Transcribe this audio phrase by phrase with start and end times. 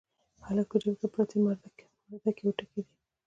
[0.45, 1.85] هلک په جيب کې پرتې مردکۍ
[2.45, 2.81] وټکېدې.